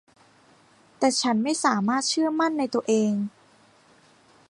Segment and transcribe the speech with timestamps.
[0.97, 3.13] แต่ฉันไม่สามารถเชื่อมั่นในตัวเอง